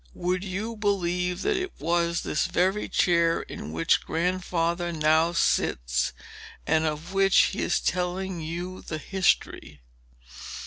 [0.15, 6.11] Would you believe that it was this very chair in which grandfather now sits,
[6.65, 9.81] and of which he is telling you the history?"